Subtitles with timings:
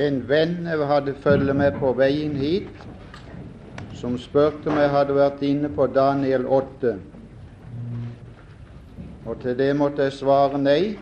[0.00, 2.68] en venn jeg hadde følge med på veien hit,
[3.98, 6.94] som spurte om jeg hadde vært inne på Daniel 8.
[9.26, 10.96] Og til det måtte jeg svare nei,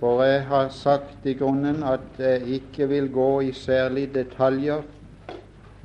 [0.00, 4.82] for jeg har sagt i grunnen at jeg ikke vil gå i særlige detaljer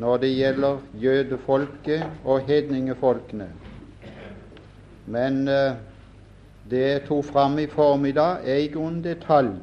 [0.01, 3.47] når det gjelder jødefolket og hedningefolkene.
[5.05, 5.77] Men eh,
[6.69, 9.53] det jeg tok fram i formiddag, er i grunnen detalj.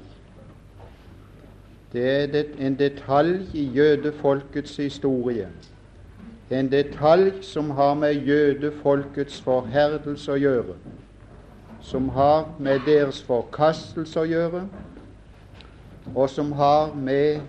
[1.95, 5.49] Det er en detalj i jødefolkets historie.
[6.51, 10.75] En detalj som har med jødefolkets forherdelse å gjøre.
[11.81, 14.65] Som har med deres forkastelse å gjøre,
[16.15, 17.41] og som har med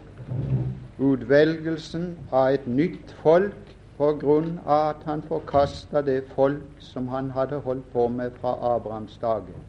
[1.00, 7.34] utvelgelsen av et nytt folk på grunn av at han forkasta det folk som han
[7.34, 9.65] hadde holdt på med fra Abrahams dager.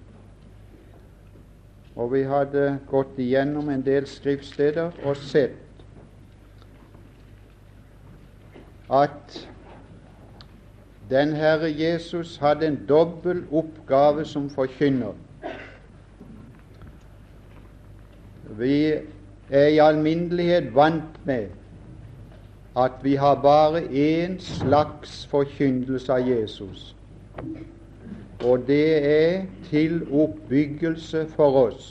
[1.97, 5.63] Og vi hadde gått igjennom en del skriftsteder og sett
[8.93, 9.39] at
[11.11, 15.15] den Herre Jesus hadde en dobbel oppgave som forkynner.
[18.59, 18.77] Vi
[19.51, 21.49] er i alminnelighet vant med
[22.77, 26.93] at vi har bare én slags forkynnelse av Jesus
[28.45, 31.87] og det er til oppbyggelse for oss.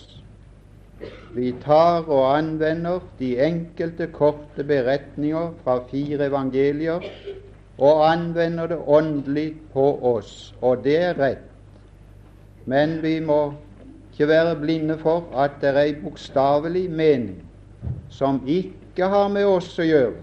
[1.35, 7.03] Vi tar og anvender de enkelte korte beretninger fra fire evangelier
[7.77, 11.49] og anvender det åndelig på oss, og det er rett.
[12.65, 13.53] Men vi må
[14.13, 17.41] ikke være blinde for at det er ei bokstavelig mening
[18.09, 20.15] som ikke har med oss å gjøre,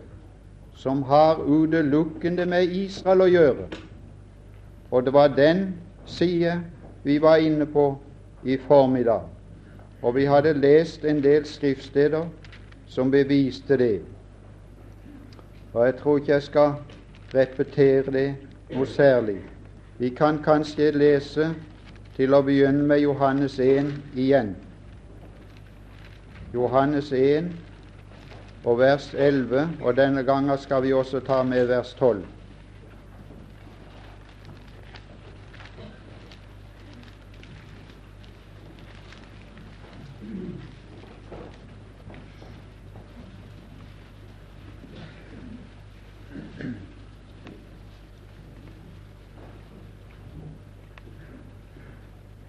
[0.75, 3.69] som har utelukkende med Israel å gjøre.
[4.91, 5.67] Og det var den
[6.06, 6.61] side
[7.03, 7.98] vi var inne på
[8.45, 9.22] i formiddag.
[10.03, 12.27] Og vi hadde lest en del skriftsteder
[12.86, 14.00] som beviste det.
[15.72, 16.72] Og jeg tror ikke jeg skal
[17.34, 18.28] repetere det
[18.75, 19.39] noe særlig.
[19.98, 21.53] Vi kan kanskje lese
[22.16, 24.56] til å begynne med Johannes 1 igjen.
[26.54, 27.53] Johannes 1
[28.65, 32.25] og vers 11, og denne gangen skal vi også ta med vers 12.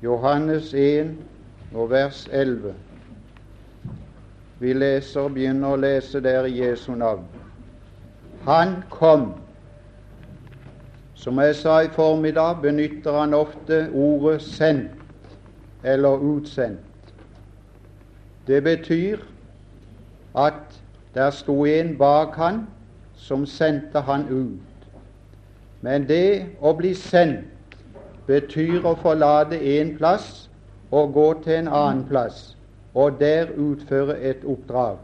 [0.03, 1.15] Johannes 1
[1.73, 2.73] og vers 11.
[4.59, 7.23] Vi leser, begynner å lese der i Jesu navn.
[8.43, 9.29] Han kom.
[11.15, 15.39] Som jeg sa i formiddag, benytter han ofte ordet 'sendt'
[15.83, 17.13] eller 'utsendt'.
[18.47, 19.17] Det betyr
[20.35, 20.81] at
[21.15, 22.67] der sto en bak han
[23.15, 24.91] som sendte han ut.
[25.81, 27.52] Men det å bli sendt
[28.27, 30.49] betyr å forlate én plass
[30.91, 32.57] og gå til en annen plass,
[32.93, 34.97] og der utføre et oppdrag.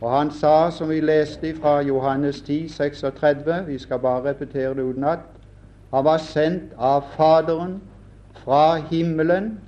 [0.00, 4.84] Og han sa, som vi leste fra Johannes 10, 36, vi skal bare repetere det
[4.84, 5.24] utenat,
[5.94, 7.80] han var sendt av Faderen
[8.44, 9.58] fra himmelen,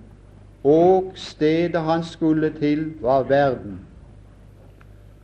[0.65, 3.81] og stedet han skulle til, var verden.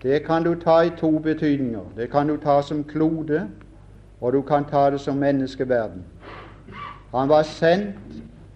[0.03, 1.85] Det kan du ta i to betydninger.
[1.97, 3.49] Det kan du ta som klode,
[4.21, 6.05] og du kan ta det som menneskeverden.
[7.15, 7.97] Han var sendt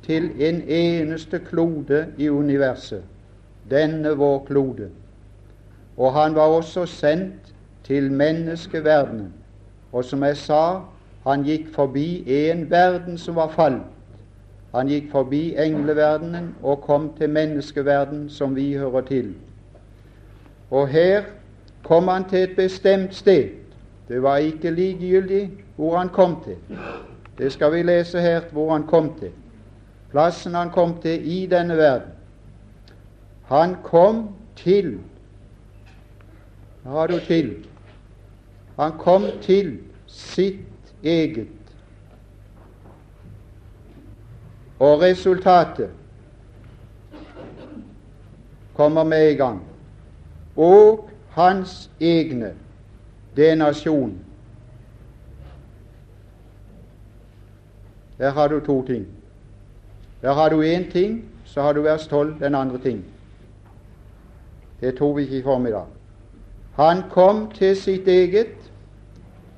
[0.03, 3.03] til en eneste klode i universet,
[3.71, 4.89] denne vår klode.
[5.97, 7.55] Og han var også sendt
[7.85, 9.33] til menneskeverdenen.
[9.93, 10.81] Og som jeg sa,
[11.27, 13.87] han gikk forbi en verden som var falt.
[14.75, 19.35] Han gikk forbi engleverdenen og kom til menneskeverdenen som vi hører til.
[20.71, 21.23] Og her
[21.85, 23.49] kom han til et bestemt sted.
[24.09, 26.79] Det var ikke likegyldig hvor han kom til.
[27.39, 29.33] Det skal vi lese her hvor han kom til.
[30.11, 32.13] Plassen han kom til i denne verden.
[33.45, 34.99] Han kom til
[36.83, 37.67] Hva har du til?
[38.79, 41.49] Han kom til sitt eget.
[44.79, 45.91] Og resultatet
[48.75, 49.61] kommer med i gang.
[50.57, 52.55] Og hans egne,
[53.37, 54.28] det er nasjonen.
[58.19, 59.07] Der har du to ting.
[60.23, 63.05] Der har du én ting, så har du vers 12 den andre ting.
[64.81, 65.85] Det tok vi ikke i formiddag.
[66.75, 68.47] Han kom til sitt eget.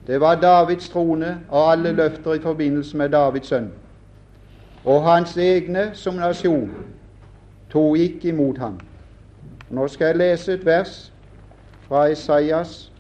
[0.06, 3.72] Det var Davids trone og alle løfter i forbindelse med Davids sønn.
[4.84, 6.70] Og hans egne som nasjon
[7.70, 8.80] tok ikke imot ham.
[9.70, 11.12] Nå skal jeg lese et vers
[11.88, 12.92] fra Isaias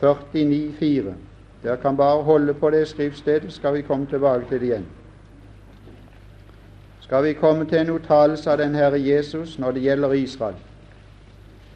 [0.00, 1.25] 49, 49,4.
[1.66, 4.86] Dere kan bare holde på det skriftstedet, skal vi komme tilbake til det igjen.
[7.00, 10.54] Skal vi komme til en uttalelse av den Herre Jesus når det gjelder Israel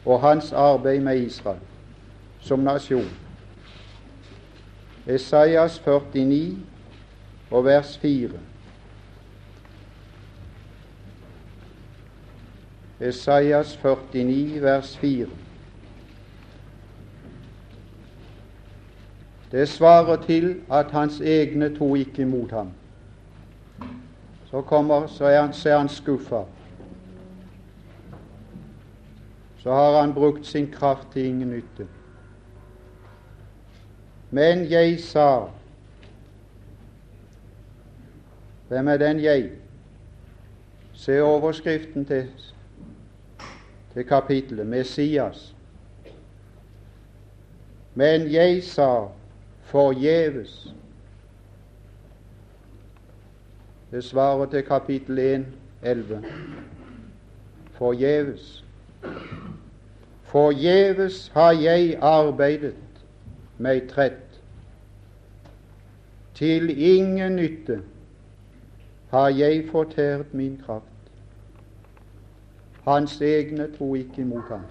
[0.05, 1.59] og hans arbeid med Israel
[2.39, 3.11] som nasjon.
[5.07, 6.57] Esaias 49
[7.51, 8.29] og vers 4.
[13.01, 15.40] Esaias 49, vers 4.
[19.51, 22.71] Det svarer til at hans egne tok ikke imot ham.
[24.45, 26.43] Så, kommer, så er han, så han skuffa.
[29.57, 31.87] Så har han brukt sin kraft til ingen nytte.
[34.31, 35.47] Men jeg sa
[38.67, 39.49] Hvem er den jeg?
[40.93, 42.29] Se overskriften til,
[43.93, 45.55] til kapittelet Messias.
[47.95, 49.07] Men jeg sa
[49.71, 50.73] forgjeves.
[53.91, 55.45] Det svarer til kapittel 1,
[55.83, 56.23] 11.
[57.71, 58.65] Forgjeves.
[60.23, 62.75] Forgjeves har jeg arbeidet
[63.57, 64.39] meg trett.
[66.35, 67.81] Til ingen nytte
[69.11, 70.85] har jeg fortært min kraft.
[72.87, 74.67] Hans egne tro ikke imot ham.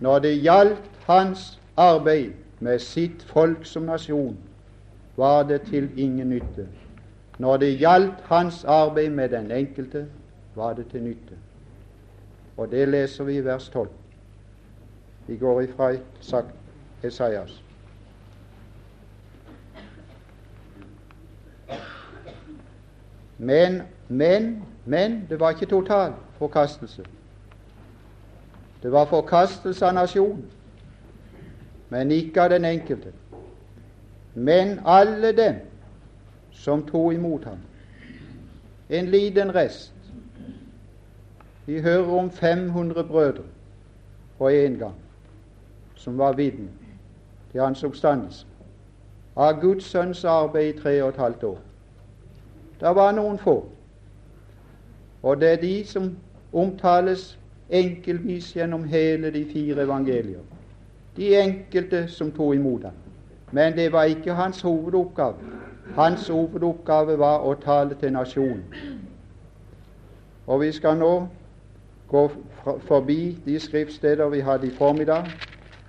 [0.00, 4.36] Når det gjaldt hans arbeid med sitt folk som nasjon,
[5.16, 6.68] var det til ingen nytte.
[7.38, 10.06] Når det gjaldt hans arbeid med den enkelte,
[10.54, 11.38] var det til nytte.
[12.56, 13.88] Og det leser vi i vers 12.
[15.26, 15.92] Vi går ifra
[17.02, 17.62] Esaias.
[23.38, 27.04] Men, men, men det var ikke total forkastelse.
[28.82, 30.44] Det var forkastelse av nasjonen,
[31.92, 33.12] men ikke av den enkelte.
[34.34, 35.58] Men alle dem
[36.50, 37.58] som tok imot ham.
[38.88, 39.92] En liten rest.
[41.66, 43.42] Vi hører om 500 brødre
[44.38, 44.94] på en gang
[45.94, 46.68] som var vitne
[47.52, 48.46] til hans oppstandelse
[49.36, 51.60] av Guds sønns arbeid i tre og et halvt år.
[52.80, 53.54] Det var noen få,
[55.22, 56.16] og det er de som
[56.52, 57.38] omtales
[57.70, 60.40] enkeltvis gjennom hele de fire evangelier.
[61.16, 62.92] De enkelte som tok imot ham.
[63.52, 65.34] Men det var ikke hans hovedoppgave.
[65.94, 68.64] Hans hovedoppgave var å tale til nasjonen.
[70.46, 71.12] Og vi skal nå
[72.08, 72.22] gå
[72.86, 75.28] forbi de skriftsteder vi hadde i formiddag,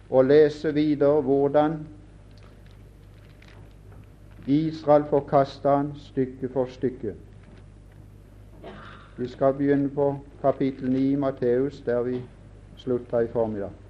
[0.09, 1.77] og lese videre hvordan
[4.47, 7.13] Israel forkasta han stykke for stykke.
[9.17, 12.21] Vi skal begynne på kapittel 9 i Matteus, der vi
[12.75, 13.82] slutta i formiddag.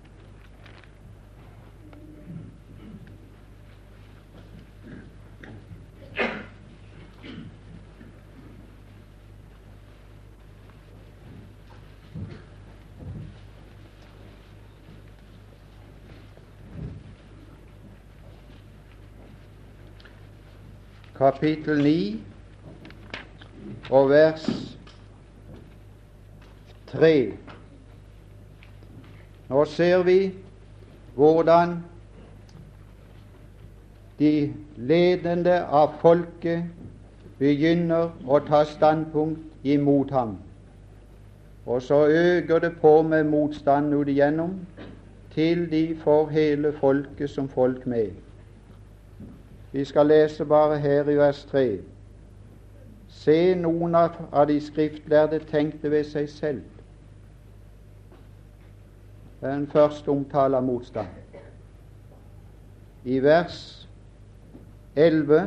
[21.23, 22.23] Kapittel 9
[23.89, 24.77] og vers
[26.87, 27.33] 3.
[29.49, 30.33] Nå ser vi
[31.15, 31.77] hvordan
[34.19, 36.67] de ledende av folket
[37.39, 40.35] begynner å ta standpunkt imot ham.
[41.65, 44.59] Og så øker det på med motstand ut igjennom
[45.31, 48.11] til de får hele folket som folk med.
[49.73, 51.79] Vi skal lese bare her i vers 3.
[53.09, 56.61] Se, noen av de skriftlærde tenkte ved seg selv.
[59.41, 61.09] Det er en første omtale av motstand.
[63.03, 63.57] I vers
[64.95, 65.41] 11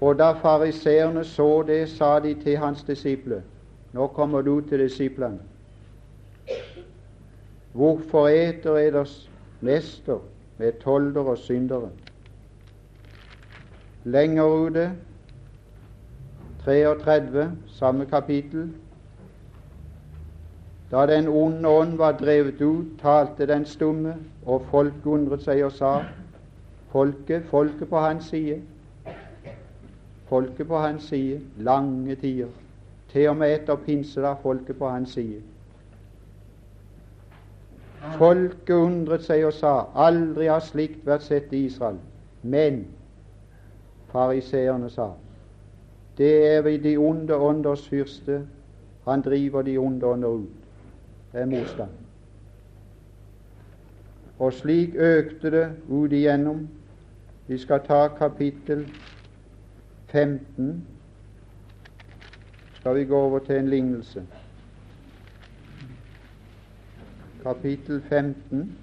[0.00, 3.42] Og da fariseerne så det, sa de til hans disipler
[3.92, 5.40] Nå kommer du til disiplene.
[7.72, 9.30] Hvorfor eter eders
[9.60, 10.20] mester
[10.58, 11.90] med tolder og syndere.
[14.04, 14.92] Lenger ute,
[16.64, 18.72] 33, samme kapittel.
[20.90, 25.72] Da den onde ånd var drevet ut, talte den stumme, og folk undret seg og
[25.72, 25.98] sa
[26.92, 28.60] Folket, folket på hans side.
[30.28, 32.48] Folket på hans side, lange tider.
[33.12, 35.42] Til og med etter pinse da folket på hans side.
[38.18, 41.98] Folket undret seg og sa aldri har slikt vært sett i Israel.
[42.42, 42.84] Men
[44.12, 45.12] fariseerne sa
[46.16, 48.46] det er vi de onde ånders fyrste
[49.04, 50.54] Han driver de onde ånder ut.
[51.32, 51.90] Det er motstand.
[54.38, 56.68] Og slik økte det ut igjennom.
[57.46, 58.82] Vi skal ta kapittel
[60.08, 60.86] 15.
[62.74, 64.26] Skal vi gå over til en lignelse.
[67.46, 68.78] Kapittel 15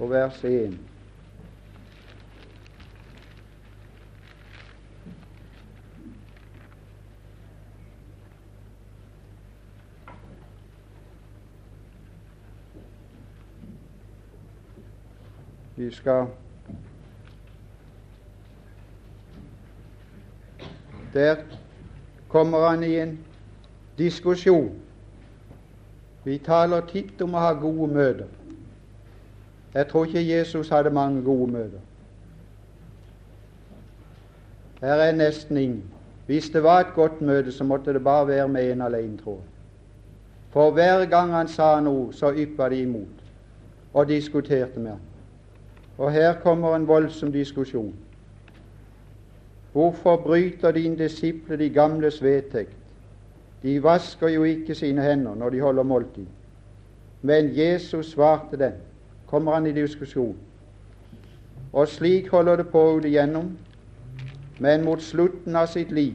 [0.00, 0.78] og vers 1.
[15.76, 16.26] Vi skal
[21.12, 21.36] Der
[22.28, 23.18] kommer han i en
[23.98, 24.89] diskusjon.
[26.24, 28.26] Vi taler titt om å ha gode møter.
[29.74, 31.80] Jeg tror ikke Jesus hadde mange gode møter.
[34.80, 35.84] Her er nesten ingen.
[36.26, 39.40] Hvis det var et godt møte, så måtte det bare være med en alene, tror
[39.40, 39.48] jeg.
[40.50, 43.24] For hver gang han sa noe, så yppa de imot
[43.94, 45.00] og diskuterte med ham.
[45.98, 47.94] Og her kommer en voldsom diskusjon.
[49.72, 52.79] Hvorfor bryter dine disipler de gamles vedtekt?
[53.62, 56.26] De vasker jo ikke sine hender når de holder måltid.
[57.22, 58.72] Men Jesus svarte dem.
[59.26, 60.36] Kommer han i diskusjon.
[61.72, 63.52] Og slik holder det på igjennom.
[64.58, 66.14] Men mot slutten av sitt liv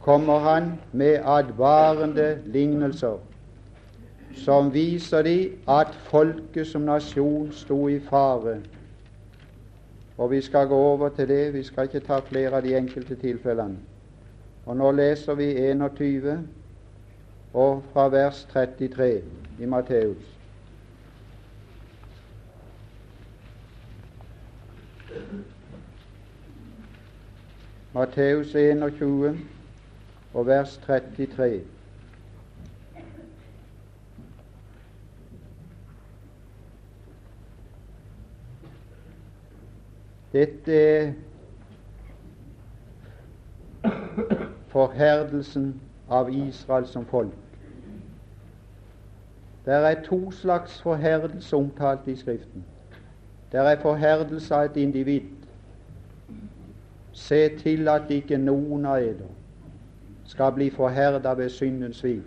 [0.00, 3.18] kommer han med advarende lignelser
[4.36, 5.36] som viser de
[5.68, 8.58] at folket som nasjon sto i fare
[10.18, 11.54] og vi skal gå over til det.
[11.54, 13.76] Vi skal ikke ta flere av de enkelte tilfellene.
[14.66, 16.48] Og Nå leser vi 21
[17.52, 19.22] og fra vers 33
[19.60, 20.38] i Matteus.
[27.94, 29.38] Matteus 21
[30.34, 31.60] og vers 33.
[40.32, 41.12] Dette er
[44.74, 45.70] forherdelsen
[46.10, 47.32] av Israel som folk.
[49.64, 52.64] Det er to slags forherdelse omtalt i Skriften.
[53.52, 55.30] Det er forherdelse av et individ.
[57.12, 59.30] Se til at ikke noen av eder
[60.26, 62.26] skal bli forherda ved syndens svik.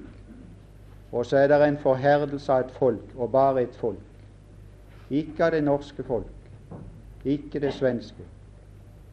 [1.12, 4.02] Og så er det en forherdelse av et folk, og bare et folk.
[5.10, 6.34] Ikke av det norske folk
[7.28, 8.24] ikke det svenske.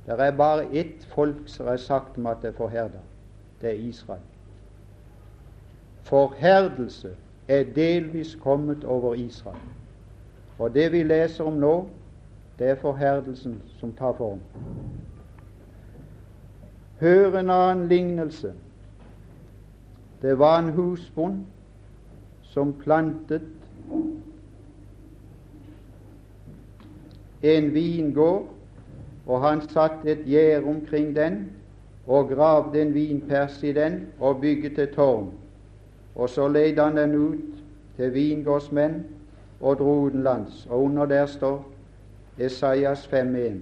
[0.06, 3.00] Det er bare ett folk som er sagt om at det er forherda.
[3.64, 4.20] Det er Israel.
[6.02, 7.16] Forherdelse
[7.48, 9.60] er delvis kommet over Israel.
[10.58, 11.88] Og det vi leser om nå,
[12.58, 14.40] det er forherdelsen som tar form.
[17.00, 18.52] Hør en annen lignelse.
[20.22, 21.40] Det var en husbond
[22.42, 23.42] som plantet
[27.42, 28.48] en vingård,
[29.26, 31.50] og han satte et gjerde omkring den
[32.06, 35.30] og gravde en vinpers i den og bygget et tårn.
[36.14, 37.62] Og så leide han den ut
[37.96, 39.04] til vingårdsmenn
[39.60, 40.66] og dro utenlands.
[40.70, 41.70] Og under der står
[42.38, 43.52] Esaias 5.1.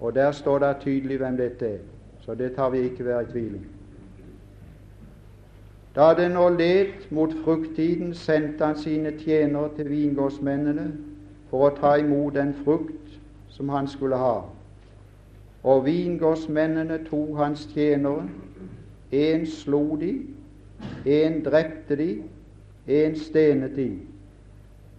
[0.00, 1.78] Og der står det tydelig hvem dette er,
[2.20, 3.64] så det tar vi ikke være i tvil om.
[5.96, 10.92] Da det nå led mot frukttiden, sendte han sine tjenere til vingårdsmennene
[11.50, 13.18] for å ta imot den frukt
[13.50, 14.44] som han skulle ha.
[15.62, 18.28] Og vingårdsmennene to hans tjenere.
[19.12, 20.26] En slo de,
[21.06, 22.22] en drepte de,
[22.86, 23.98] en stenet de.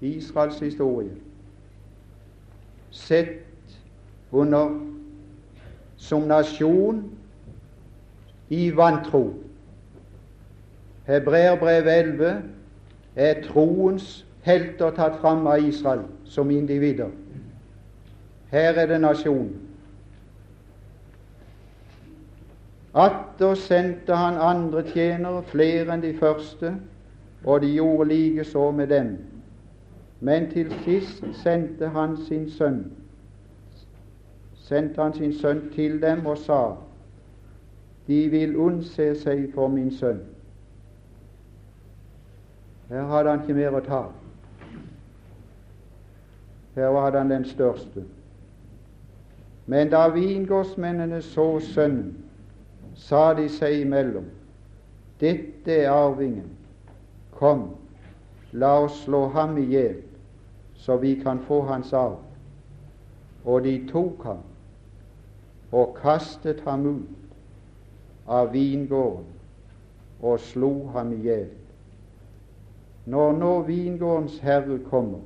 [0.01, 1.11] Israels historie.
[2.91, 3.79] Sett
[4.31, 4.79] under
[5.97, 7.03] som nasjon
[8.49, 9.33] i vantro.
[11.05, 12.41] Hebreerbrev 11
[13.15, 17.09] er troens helter tatt fram av Israel som individer.
[18.51, 19.70] Her er det nasjonen.
[22.93, 26.75] Atter sendte han andre tjenere, flere enn de første,
[27.45, 29.13] og de gjorde likeså med dem.
[30.19, 32.83] Men til sist sendte han sin sønn
[34.71, 36.75] sendte han sin sønn til dem og sa:"
[38.07, 40.21] De vil unnse seg for min sønn.
[42.89, 44.01] Her hadde han ikke mer å ta.
[46.75, 48.03] Her var han den største.
[49.65, 52.15] Men da vingårdsmennene så sønnen,
[52.95, 54.25] sa de seg imellom,
[55.19, 56.49] dette er arvingen,
[57.31, 57.69] kom,
[58.51, 60.01] la oss slå ham i hjel,
[60.75, 62.19] så vi kan få hans arv.
[63.45, 64.41] Og de tok ham
[65.71, 69.29] og kastet ham ut av vingården
[70.21, 71.47] og slo ham i hjel.
[73.05, 75.23] Når nå vingårdens herre kommer,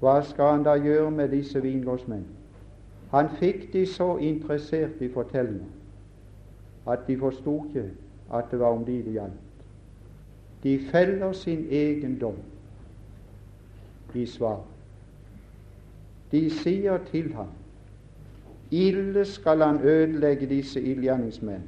[0.00, 2.24] hva skal han da gjøre med disse vingårdsmenn?
[3.10, 5.79] Han fikk de så interessert i fortellingen
[6.86, 7.90] at de forsto ikke
[8.32, 9.46] at det var om de det gjaldt.
[10.62, 12.36] De feller sin egen dom
[14.14, 14.60] i svar.
[16.32, 17.48] De sier til ham
[18.70, 21.62] ille skal han ødelegge disse ildgjerningsmenn,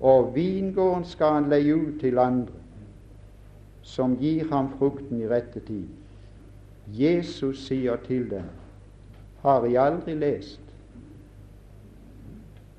[0.00, 2.54] og vingården skal han leie ut til andre,
[3.82, 5.86] som gir ham frukten i rette tid.
[6.90, 8.48] Jesus sier til dem,
[9.42, 10.60] har jeg aldri lest?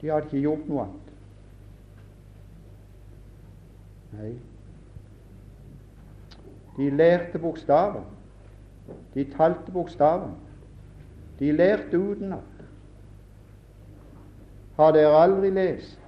[0.02, 1.01] De hadde ikke gjort noe annet.
[4.12, 4.34] Nei,
[6.78, 8.04] de lærte bokstaven.
[9.14, 10.32] De talte bokstaven.
[11.40, 12.66] De lærte utenat.
[14.76, 16.00] Har dere aldri lest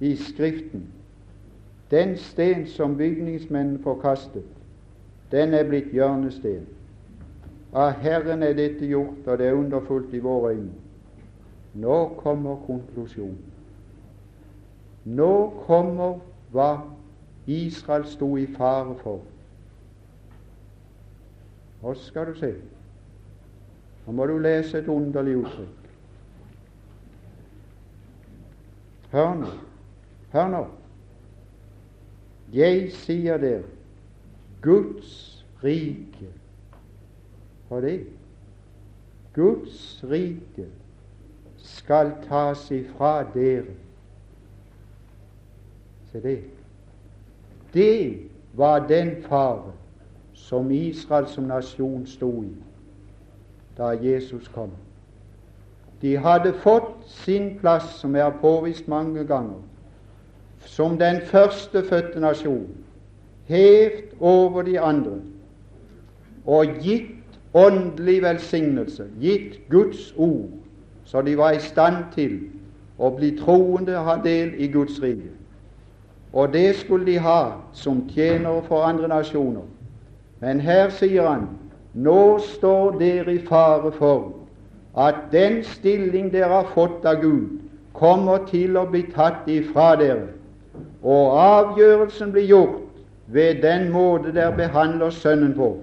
[0.00, 0.88] i Skriften
[1.90, 4.44] den sten som bygningsmennene forkastet,
[5.32, 6.66] den er blitt hjørnesten.
[7.74, 10.72] Av Herren er dette gjort, og det er underfullt i våre øyne.
[11.74, 13.49] Nå kommer konklusjonen.
[15.04, 16.18] Nå kommer
[16.52, 16.70] hva
[17.46, 19.22] Israel sto i fare for.
[21.80, 22.52] Hva skal du se?
[24.06, 25.88] Nå må du lese et underlig uttrykk.
[29.10, 29.50] Hør nå,
[30.32, 30.62] hør nå.
[32.54, 33.66] Jeg sier dere,
[34.62, 36.28] Guds rike
[37.68, 38.00] Hva det?
[39.34, 40.66] Guds rike
[41.62, 43.76] skal tas ifra dere.
[46.12, 46.38] Se det.
[47.74, 48.18] Det
[48.52, 49.72] var den fare
[50.34, 52.54] som Israel som nasjon sto i
[53.78, 54.70] da Jesus kom.
[56.02, 59.60] De hadde fått sin plass, som jeg har påvist mange ganger,
[60.58, 62.68] som den førstefødte nasjon,
[63.46, 65.20] hevt over de andre
[66.44, 70.48] og gitt åndelig velsignelse, gitt Guds ord,
[71.04, 72.38] så de var i stand til
[72.98, 75.39] å bli troende og ha del i Guds rike.
[76.32, 79.66] Og det skulle de ha som tjenere for andre nasjoner.
[80.40, 81.48] Men her sier han
[81.94, 84.28] nå står dere i fare for
[84.98, 87.58] at den stilling dere har fått av Gud,
[87.92, 90.28] kommer til å bli tatt ifra dere,
[91.02, 92.78] og avgjørelsen blir gjort
[93.30, 95.76] ved den måte dere behandler Sønnen på.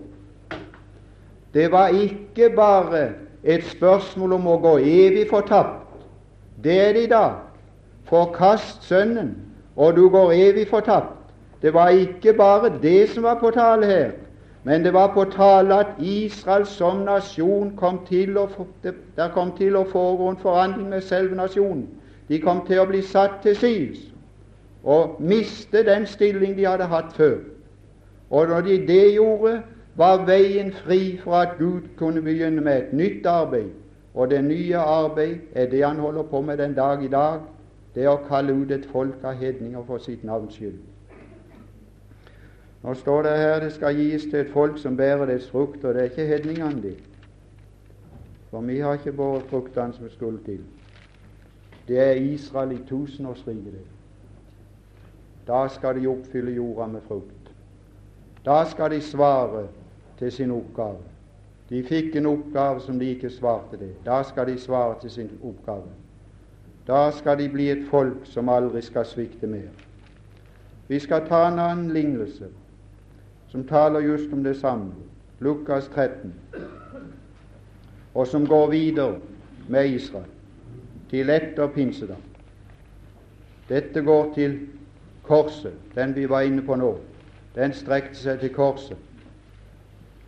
[1.53, 3.09] Det var ikke bare
[3.43, 5.83] et spørsmål om å gå evig fortapt.
[6.63, 7.43] Det er det i dag.
[8.07, 9.35] Forkast Sønnen,
[9.77, 11.13] og du går evig fortapt.
[11.61, 14.11] Det var ikke bare det som var på tale her,
[14.63, 18.49] men det var på tale at Israel som nasjon kom til å,
[19.15, 21.87] der kom til å foregå en forandring med selve nasjonen.
[22.27, 23.99] De kom til å bli satt til sides
[24.83, 27.37] og miste den stilling de hadde hatt før.
[28.29, 29.61] Og når de det gjorde,
[29.95, 33.71] var veien fri for at Gud kunne begynne med et nytt arbeid.
[34.13, 37.39] Og det nye arbeid er det han holder på med den dag i dag,
[37.97, 40.77] det er å kalle ut et folk av hedninger for sitt navns skyld.
[42.83, 45.95] Nå står det her det skal gis til et folk som bærer dets og Det
[45.95, 46.93] er ikke hedningene, de.
[48.51, 50.61] For vi har ikke båret fruktene som skulle til.
[51.87, 53.73] Det er Israel i tusenårsriket.
[55.47, 57.51] Da skal de oppfylle jorda med frukt.
[58.45, 59.67] Da skal de svare
[60.19, 61.01] til sin oppgave.
[61.69, 63.95] De fikk en oppgave som de ikke svarte det.
[64.05, 66.06] Da skal de svare til sin oppgave.
[66.87, 69.69] Da skal de bli et folk som aldri skal svikte mer.
[70.87, 72.47] Vi skal ta en annen lignelse
[73.51, 74.93] som taler just om det samme,
[75.39, 76.33] Lukas 13,
[78.13, 79.19] og som går videre
[79.67, 80.31] med Israel
[81.09, 82.23] til etter pinsedag.
[83.69, 84.59] Dette går til
[85.23, 86.97] korset, den vi var inne på nå.
[87.55, 88.97] Den strekte seg til korset.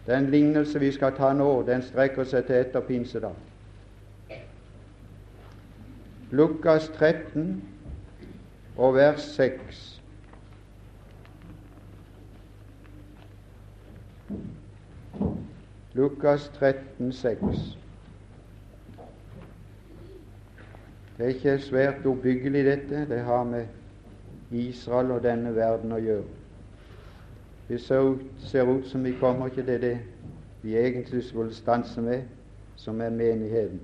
[0.08, 3.36] Den lignelse vi skal ta nå, den strekker seg til etter pinsedag.
[6.32, 7.64] Lukas 13
[8.78, 10.02] og vers 6.
[15.94, 17.42] Lukas 13, 6.
[21.18, 23.10] Det er ikke svært oppbyggelig, dette.
[23.10, 23.66] Det har med
[24.52, 26.24] Israel og denne verden å gjøre.
[27.70, 29.98] Det ut, ser ut som vi kommer ikke til det
[30.62, 32.22] vi egentlig skulle stanse med,
[32.76, 33.82] som er menigheten.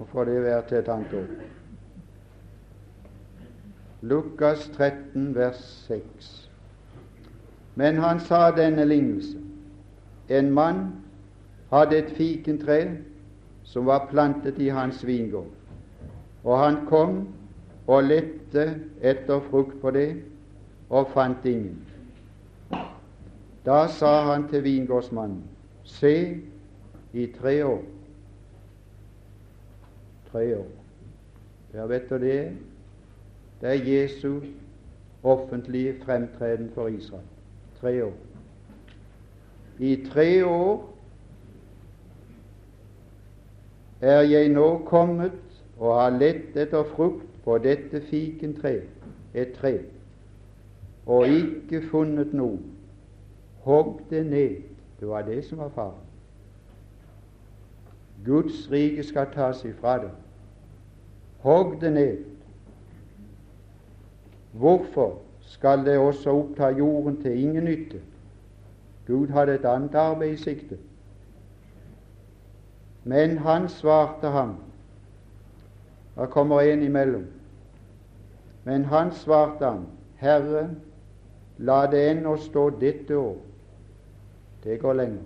[0.00, 1.28] Og får det være til ord.
[4.00, 6.50] Lukas 13, vers 6.
[7.74, 9.38] Men han sa denne lignelse.
[10.28, 10.80] En mann
[11.72, 12.96] hadde et fikentre
[13.62, 15.52] som var plantet i hans vingård.
[16.44, 17.28] Og han kom
[17.86, 20.22] og lette etter frukt på det,
[20.90, 21.76] og fant ingen.
[23.66, 25.42] Da sa han til vingårdsmannen,
[25.84, 26.40] se,
[27.12, 27.99] i tre år
[30.32, 30.66] Tre år.
[31.74, 32.56] Ja, vet du det
[33.60, 34.40] Det er Jesu
[35.22, 37.26] offentlige fremtreden for Israel.
[37.80, 38.12] Tre år.
[39.78, 40.94] I tre år
[44.00, 45.32] er jeg nå kommet
[45.78, 48.74] og har lett etter frukt på dette fikentre,
[49.34, 49.78] et tre,
[51.06, 52.58] og ikke funnet noe.
[53.64, 54.60] Hogg det ned.
[55.00, 56.09] Det var det som var faren.
[58.24, 60.10] Guds rike skal tas ifra det.
[61.40, 62.16] Hogg det ned.
[64.52, 68.00] Hvorfor skal det også oppta jorden til ingen nytte?
[69.06, 70.78] Gud hadde et annet arbeid i sikte.
[73.04, 74.56] Men han svarte ham
[76.16, 77.26] Da kommer en imellom.
[78.64, 80.70] Men han svarte ham, Herre,
[81.58, 83.36] la det ennå stå dette år.
[84.64, 85.22] Det går lenger.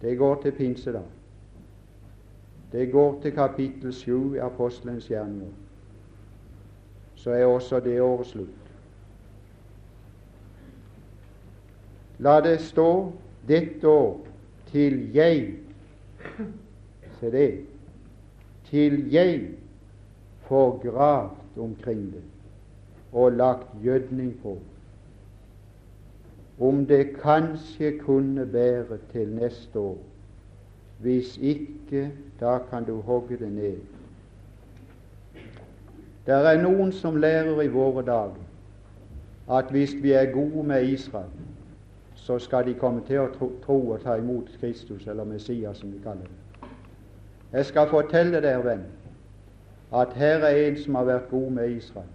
[0.00, 1.17] Det går til pinsedag.
[2.72, 5.52] Det går til kapittel 7 i apostelens gjerninger.
[7.14, 8.64] Så er også det året slutt.
[12.18, 13.12] La det stå
[13.48, 14.26] dette år
[14.72, 15.54] til jeg
[17.18, 17.66] Se det
[18.68, 19.40] til jeg
[20.48, 22.22] får gravd omkring det
[23.12, 24.58] og lagt gjødning på.
[26.60, 29.98] Om det kanskje kunne bære til neste år.
[30.98, 33.76] Hvis ikke, da kan du hogge det ned.
[36.26, 38.44] Det er noen som lærer i våre dager
[39.48, 41.30] at hvis vi er gode med Israel,
[42.14, 43.28] så skal de komme til å
[43.64, 46.68] tro, og ta imot Kristus, eller Messias, som vi kaller det.
[47.52, 48.82] Jeg skal fortelle dere, venn,
[49.92, 52.12] at her er en som har vært god med Israel.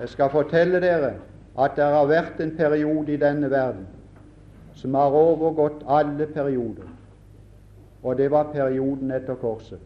[0.00, 1.12] Jeg skal fortelle dere
[1.58, 3.86] at det har vært en periode i denne verden
[4.78, 6.86] som har overgått alle perioder,
[8.02, 9.80] og det var perioden etter korset.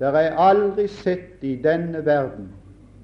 [0.00, 2.48] Det er aldri sett i denne verden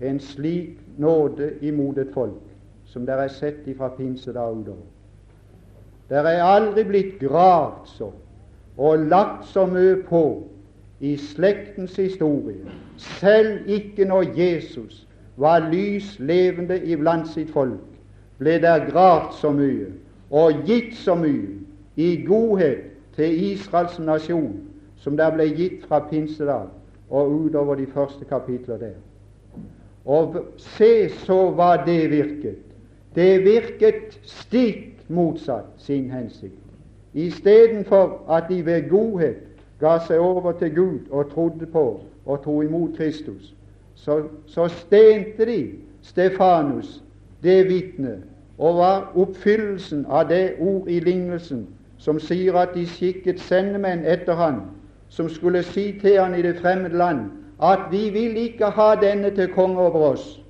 [0.02, 2.42] en slik nåde imot et folk
[2.90, 4.88] som der er sett ifra pinsedag utover.
[6.10, 8.10] Det er aldri blitt gravd så
[8.76, 10.24] og lagt så mye på
[11.00, 12.64] i slektens historie,
[12.96, 17.84] selv ikke når Jesus var lys levende iblant sitt folk,
[18.38, 19.92] ble der gravd så mye
[20.30, 21.58] og gitt så mye
[21.96, 24.60] i godhet til Israels nasjon
[25.00, 26.68] som der ble gitt fra pinsedag
[27.10, 28.98] og utover de første kapitler der.
[30.04, 32.58] Og se så hva det virket.
[33.14, 36.54] Det virket stikk motsatt sin hensikt.
[37.14, 39.36] Istedenfor at de ved godhet
[39.80, 43.54] ga seg over til Gud og trodde på og tok imot Kristus,
[43.94, 47.02] så, så stente de Stefanus,
[47.42, 48.22] det vitnet,
[48.60, 51.64] og var oppfyllelsen av det ord i lignelsen
[51.98, 54.60] som sier at de skikket sendemenn etter han,
[55.08, 59.30] som skulle si til han i det fremmede land at vi vil ikke ha denne
[59.36, 60.40] til konge over oss.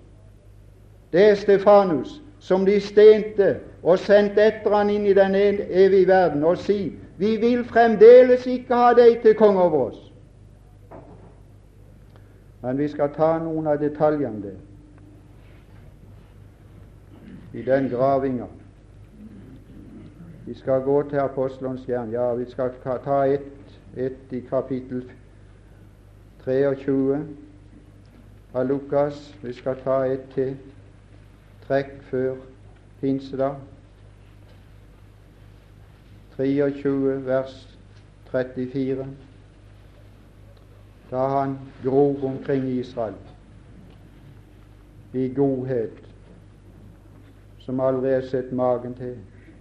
[1.12, 6.44] Det er Stefanus, som de stente og sendte etter han inn i den evige verden,
[6.44, 10.00] og si vi vil fremdeles ikke ha deg til konge over oss.
[12.62, 14.58] Men vi skal ta noen av detaljene der
[17.52, 18.46] i den gravinga.
[20.46, 22.10] Vi skal gå til apostelens jern.
[22.10, 23.40] Ja, vi skal ta ett
[23.96, 25.10] et i kapittel
[26.44, 27.26] 23
[28.54, 29.34] av Lukas.
[29.42, 30.56] Vi skal ta ett til
[31.66, 32.36] trekk før
[33.00, 33.56] pinsedag.
[36.36, 37.56] 23 vers
[38.30, 39.06] 34.
[41.10, 43.14] Da han gror omkring Israel
[45.12, 46.09] i godhet
[47.70, 49.14] som aldri er sett magen til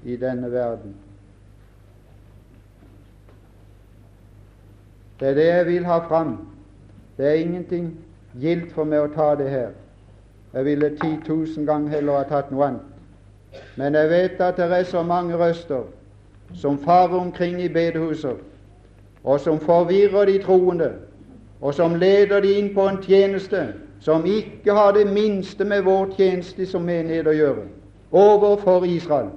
[0.03, 0.95] i denne verden.
[5.19, 6.37] Det er det jeg vil ha fram.
[7.17, 7.91] Det er ingenting
[8.41, 9.77] gildt for meg å ta det her.
[10.55, 13.61] Jeg ville 10 000 ganger heller ha tatt noe annet.
[13.77, 15.85] Men jeg vet at det er så mange røster
[16.57, 18.39] som farer omkring i bedehuser,
[19.23, 20.93] og som forvirrer de troende,
[21.61, 23.67] og som leder de inn på en tjeneste
[24.01, 27.67] som ikke har det minste med vår tjeneste som menighet å gjøre,
[28.11, 29.29] overfor Israel.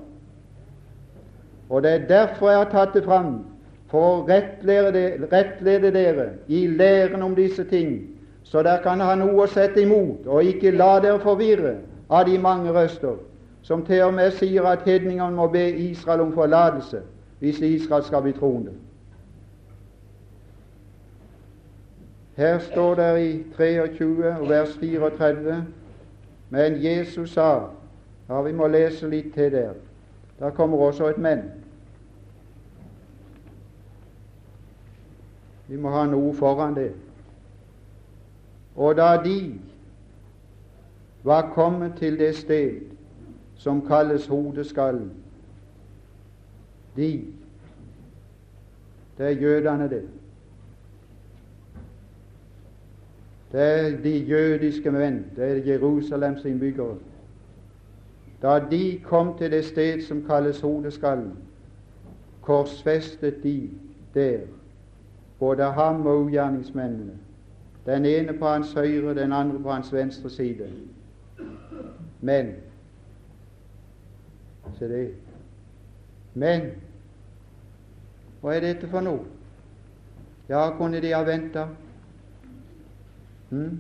[1.68, 3.44] Og det er derfor jeg har tatt det fram,
[3.88, 7.98] for å rettlede, dere i læren om disse ting,
[8.44, 11.76] så dere kan ha noe å sette imot, og ikke la dere forvirre
[12.08, 13.20] av de mange røster
[13.62, 17.02] som til og med sier at hedningene må be Israel om forlatelse
[17.38, 18.72] hvis Israel skal bli troende.
[22.36, 25.64] Her står det i 23 og vers 34
[26.50, 27.68] Men Jesus sa
[28.32, 29.74] Ja, vi må lese litt til der.
[30.38, 31.42] Der kommer også et men.
[35.68, 36.94] Vi må ha noe foran det.
[38.76, 39.36] Og da de
[41.28, 42.80] var kommet til det sted
[43.60, 45.12] som kalles hodeskallen
[46.96, 47.12] De
[49.18, 50.08] Det er jødene, det.
[53.52, 56.96] Det er de jødiske menn, det er Jerusalems innbyggere.
[58.42, 61.36] Da de kom til det sted som kalles hodeskallen,
[62.42, 63.70] korsfestet de
[64.14, 64.38] der
[65.38, 67.18] både ham og ugjerningsmennene,
[67.86, 70.70] den ene på hans høyre, den andre på hans venstre side.
[72.20, 72.54] Men
[74.78, 75.14] Se det.
[76.34, 76.70] Men
[78.40, 79.26] hva er dette for noe?
[80.48, 81.66] Ja, kunne de ha venta?
[83.50, 83.78] Hm?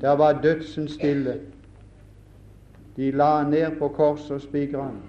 [0.00, 1.40] Der var dødsen stille.
[2.98, 5.00] De la ned på korset og spikrene.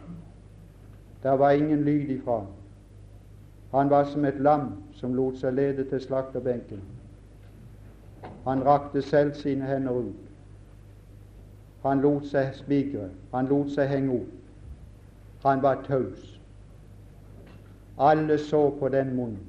[1.23, 2.45] Der var ingen lyd ifra.
[3.71, 6.83] Han var som et lam som lot seg lede til slakterbenken.
[8.45, 10.29] Han rakte selv sine hender ut.
[11.83, 13.09] Han lot seg spikre.
[13.33, 14.37] Han lot seg henge opp.
[15.47, 16.39] Han var taus.
[17.97, 19.41] Alle så på den munnen.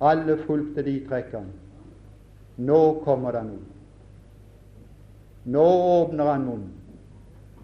[0.00, 1.54] Alle fulgte de trekkene.
[2.56, 3.64] Nå kommer det noe.
[5.44, 5.64] Nå
[5.94, 6.79] åpner han munnen.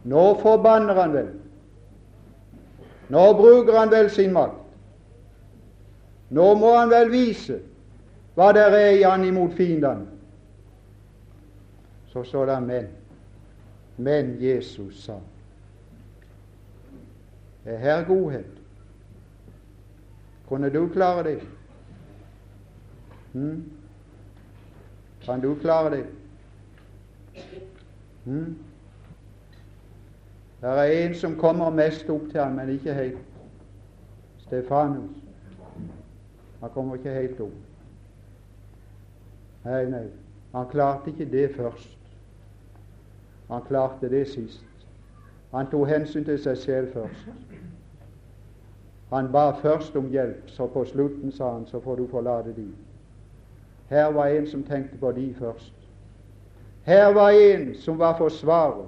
[0.06, 1.30] Nå forbanner han vel.
[3.08, 4.62] Nå bruker han vel sin makt.
[6.28, 7.58] Nå må han vel vise
[8.36, 10.06] hva det er i han imot fiendene.
[12.12, 12.86] Så står det men.
[13.96, 15.16] Men Jesus sa.
[17.64, 18.52] Er her godhet.
[20.48, 21.40] Kunne du klare det?
[23.32, 23.64] Hmm?
[25.24, 26.06] Kan du klare det?
[28.24, 28.54] Hmm?
[30.60, 33.18] Det er en som kommer mest opp til ham, men ikke helt.
[34.38, 35.16] Stefanus.
[36.60, 37.52] Han kommer ikke helt opp.
[39.64, 40.06] Nei, nei,
[40.54, 41.98] han klarte ikke det først.
[43.48, 44.64] Han klarte det sist.
[45.52, 47.28] Han tok hensyn til seg selv først.
[49.12, 52.66] Han ba først om hjelp, så på slutten sa han så får du forlate de.
[53.88, 55.74] Her var en som tenkte på de først.
[56.82, 58.86] Her var en som var forsvarer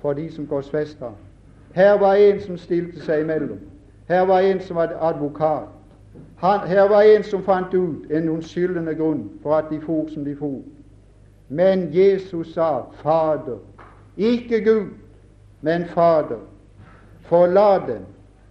[0.00, 1.10] for de som korsfesta.
[1.74, 3.58] Her var en som stilte seg imellom.
[4.08, 5.68] Her var en som var advokat.
[6.36, 10.24] Han, her var en som fant ut en unnskyldende grunn for at de for som
[10.24, 10.62] de for.
[11.48, 13.58] Men Jesus sa, Fader,
[14.16, 14.88] ikke Gud,
[15.60, 16.40] men Fader,
[17.20, 18.02] forlat dem,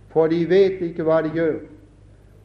[0.10, 1.60] for de vet ikke hva de gjør.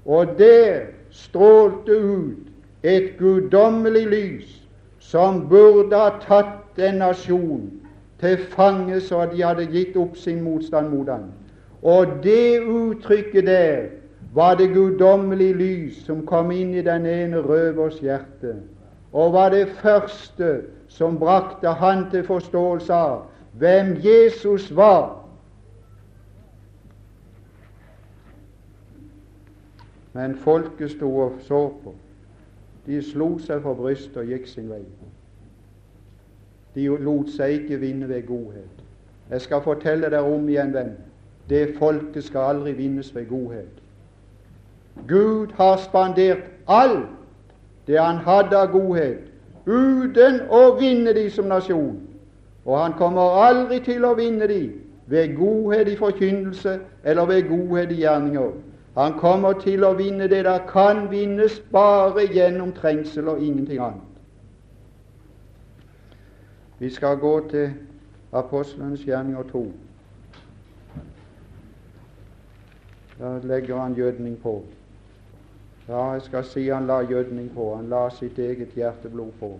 [0.06, 2.50] Og der strålte ut
[2.82, 4.50] et guddommelig lys
[4.98, 7.83] som burde ha tatt en nasjon
[8.24, 11.28] til fange så de hadde gitt opp sin motstand mot ham.
[11.82, 13.86] Og det uttrykket der
[14.34, 18.56] var det guddommelige lys som kom inn i den ene røvers hjerte,
[19.12, 23.20] og var det første som brakte han til forståelse av
[23.52, 25.20] hvem Jesus var.
[30.14, 31.94] Men folket sto og så på.
[32.86, 34.82] De slo seg for brystet og gikk sin vei.
[36.74, 38.84] De lot seg ikke vinne ved godhet.
[39.30, 40.96] Jeg skal fortelle dere om igjen, venn.
[41.48, 43.82] Det folket skal aldri vinnes ved godhet.
[45.08, 47.08] Gud har spandert alt
[47.86, 49.18] det han hadde av godhet,
[49.66, 51.98] uten å vinne de som nasjon.
[52.64, 54.62] Og han kommer aldri til å vinne de
[55.06, 58.54] ved godhet i forkynnelse eller ved godhet i gjerninger.
[58.96, 64.13] Han kommer til å vinne det der kan vinnes bare gjennom trengsel og ingenting annet.
[66.78, 67.74] Vi skal gå til
[68.32, 69.72] apostelens gjerninger 2.
[73.18, 74.64] Da legger han gjødning på.
[75.88, 77.76] Ja, jeg skal si han la gjødning på.
[77.76, 79.52] Han la sitt eget hjerteblod på.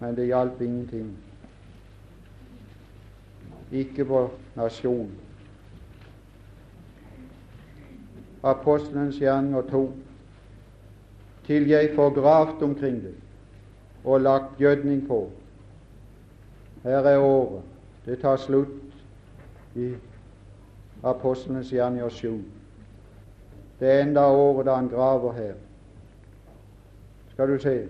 [0.00, 1.12] Men det hjalp ingenting.
[3.72, 5.12] Ikke på nasjonen.
[8.42, 9.84] Apostelens gjerninger to.
[11.46, 13.14] Til jeg får gravd omkring det
[14.06, 15.30] og lagt gjødning på.
[16.82, 17.62] Her er året.
[18.04, 18.68] Det tar slutt
[19.74, 19.94] i
[21.02, 22.44] Apostlenes gjerninger 7.
[23.80, 25.54] Det er enda året da han graver her.
[27.30, 27.88] Skal du se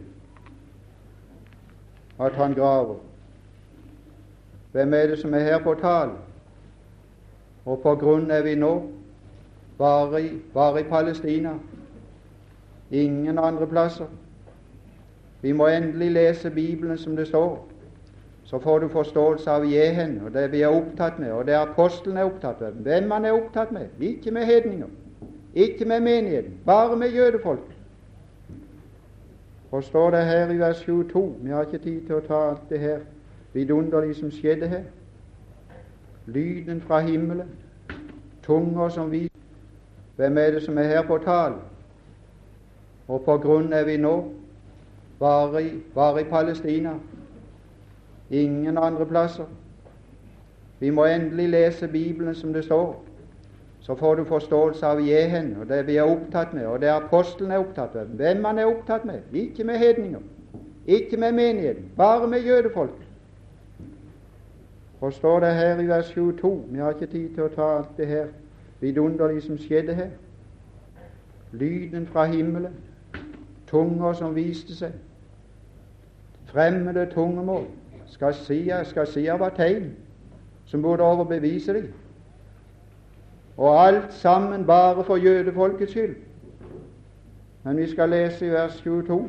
[2.21, 2.97] at han graver.
[4.73, 6.13] Hvem er det som er her på tale?
[7.65, 8.91] Og på grunn er vi nå
[9.79, 11.59] bare i, bare i Palestina.
[12.91, 14.07] Ingen andre plasser.
[15.47, 17.69] Vi må endelig lese Bibelen som det står.
[18.45, 22.17] Så får du forståelse av Jehen og det vi er opptatt med, og det apostelen
[22.19, 22.73] er opptatt med.
[22.83, 23.93] Hvem han er opptatt med.
[24.01, 24.87] Ikke med hedninger,
[25.55, 27.77] ikke med menigheten, bare med jødefolk.
[29.71, 32.65] Og står det her i vers 22 Vi har ikke tid til å ta alt
[32.71, 33.05] det her
[33.55, 34.83] vidunderlige som skjedde her.
[36.27, 37.55] Lyden fra himmelen,
[38.43, 39.31] tunger som viser
[40.17, 41.63] Hvem er det som er her på tale?
[43.09, 44.17] Og på grunn er vi nå
[45.19, 46.95] bare i, bare i Palestina.
[48.31, 49.45] Ingen andre plasser.
[50.79, 53.03] Vi må endelig lese Bibelen som det står.
[53.81, 57.53] Så får du forståelse av Jehen og det vi er opptatt med, og det apostelen
[57.53, 58.07] er opptatt med.
[58.19, 59.21] Hvem han er opptatt med.
[59.33, 60.21] Ikke med hedninger,
[60.87, 63.07] ikke med menigheten, bare med jødefolk.
[65.01, 67.97] Og står det her i vers 22 Vi har ikke tid til å ta alt
[67.97, 68.27] det her
[68.81, 70.11] vidunderlige som skjedde her.
[71.53, 72.75] Lyden fra himmelen,
[73.71, 74.93] tunger som viste seg,
[76.57, 77.67] fremmede tungemål.
[78.07, 79.91] Skal si, skal si av tegn
[80.67, 81.89] som burde overbevise dem.
[83.57, 86.15] Og alt sammen bare for jødefolkets skyld.
[87.65, 89.29] Men vi skal lese i vers 22.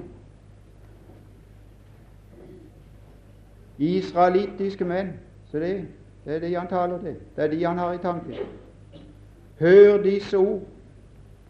[3.78, 5.10] Israelittiske menn.
[5.52, 5.88] Så det,
[6.26, 7.16] det er de han taler til.
[7.36, 8.36] Det er de han har i tanken.
[9.60, 10.62] Hør disse ord.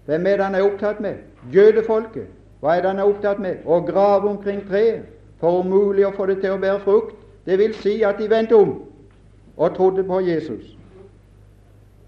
[0.06, 1.16] Hvem er det han er opptatt med?
[1.54, 2.28] Jødefolket.
[2.60, 3.62] Hva er det han er opptatt med?
[3.66, 7.16] Å grave omkring treet for mulig å få det til å bære frukt.
[7.46, 8.74] Det vil si at de vendte om
[9.58, 10.78] og trodde på Jesus.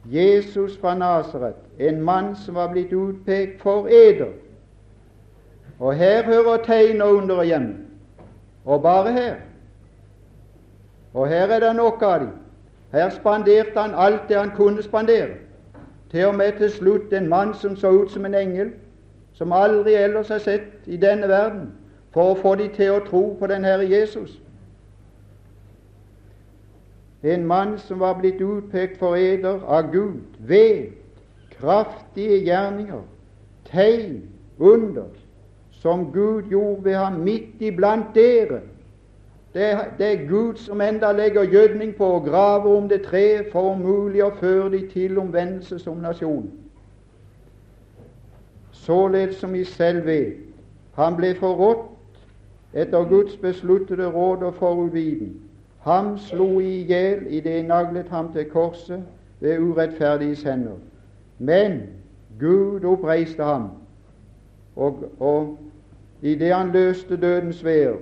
[0.06, 4.32] Jesus fra Nasaret, en mann som var blitt utpekt for eder.
[5.80, 7.76] Og her hører tegn og under hjemme.
[8.66, 9.36] Og bare her.
[11.14, 12.32] Og her er det nok av dem.
[12.92, 15.38] Her spanderte han alt det han kunne spandere.
[16.12, 18.72] Til og med til slutt en mann som så ut som en engel,
[19.34, 21.72] som aldri ellers er sett i denne verden,
[22.20, 24.34] for å få de til å tro på den Herre Jesus.
[27.24, 30.90] En mann som var blitt utpekt for eder av Gud ved
[31.54, 33.06] kraftige gjerninger,
[33.72, 34.18] tegn,
[34.60, 35.06] under,
[35.72, 38.60] som Gud gjorde ved ham midt iblant dere.
[39.54, 43.48] Det er, det er Gud som enda legger gjødning på og graver om det treet
[43.54, 46.52] for om mulig å føre de til omvendelse som nasjon.
[48.76, 50.44] Således som I selv vet,
[51.00, 51.89] han ble forrådt
[52.74, 55.42] etter Guds besluttede råd og foruviten.
[55.80, 59.04] Ham slo i hjel idet jeg naglet ham til korset
[59.40, 60.78] ved urettferdiges hender.
[61.40, 61.82] Men
[62.40, 63.70] Gud oppreiste ham,
[64.76, 65.58] og, og
[66.22, 67.96] idet han løste dødens veer,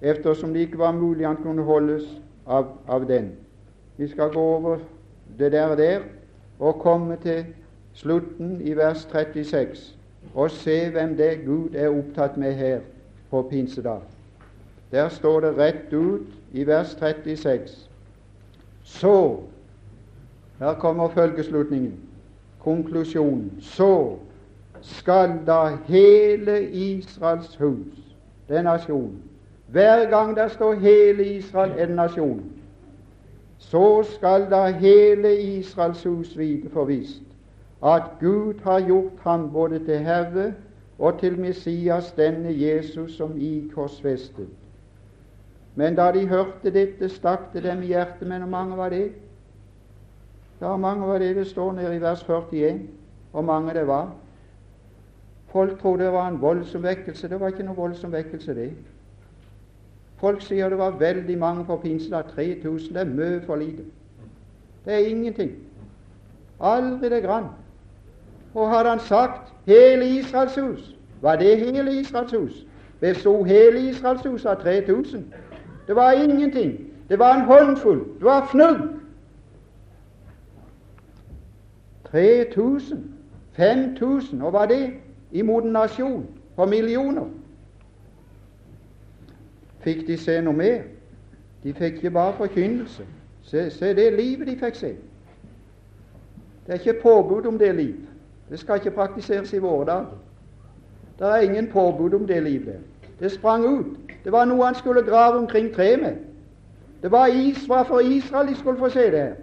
[0.00, 3.32] eftersom det ikke var mulig han kunne holdes av, av den.
[3.96, 4.78] Vi skal gå over
[5.38, 6.00] det der, der
[6.58, 7.44] og komme til
[7.92, 9.68] slutten i vers 36
[10.34, 12.80] og se hvem det Gud er opptatt med her
[13.34, 14.00] på pinsedag.
[14.90, 17.88] Der står det rett ut i vers 36.
[18.82, 19.40] Så
[20.58, 21.94] Her kommer følgeslutningen,
[22.60, 23.52] konklusjonen.
[23.60, 24.16] Så
[24.80, 28.16] skal da hele Israels hus,
[28.48, 29.22] den nasjonen
[29.66, 32.42] Hver gang det står hele Israel, en nasjon,
[33.58, 37.22] så skal da hele Israels hus vite forvisst
[37.84, 40.52] at Gud har gjort ham både til Herre
[40.98, 44.48] og til Messias, denne Jesus som i korsfestet.
[45.74, 48.28] Men da de hørte dette, stakk det dem i hjertet.
[48.28, 49.12] Men hvor mange var det?
[50.60, 52.80] Ja, mange var det det står nede i vers 41,
[53.32, 54.12] hvor mange det var.
[55.50, 57.28] Folk trodde det var en voldsom vekkelse.
[57.28, 58.70] Det var ikke noe voldsom vekkelse, det.
[60.18, 62.24] Folk sier det var veldig mange på pinsedag.
[62.34, 62.94] 3000.
[62.94, 63.84] Det er mye for lite.
[64.84, 65.50] Det er ingenting.
[66.60, 67.50] Aldri det grann.
[68.54, 72.66] Og hadde han sagt hele Israels hus, var det hele Israels hus?
[73.00, 75.34] Besto hele Israels hus av 3000?
[75.86, 76.80] Det var ingenting.
[77.08, 77.98] Det var en håndfull.
[77.98, 78.76] Det var fnugg.
[82.10, 83.14] 3000,
[83.52, 84.92] 5000, og var det
[85.32, 87.24] imot en nasjon på millioner?
[89.80, 90.82] Fikk de se noe mer?
[91.64, 93.04] De fikk ikke bare forkynnelse.
[93.42, 94.94] Se, se det livet de fikk se.
[96.66, 97.96] Det er ikke påbud om det liv.
[98.50, 100.16] Det skal ikke praktiseres i våre dager.
[101.18, 102.80] Det er ingen påbud om det livet.
[103.20, 103.96] Det sprang ut.
[104.24, 106.16] Det var noe han skulle grave omkring tre med.
[107.02, 109.34] Det var Israel for Israel de skulle få se det.